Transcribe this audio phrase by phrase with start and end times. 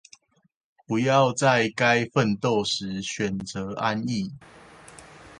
[0.87, 4.33] 不要在該奮鬥時選擇安逸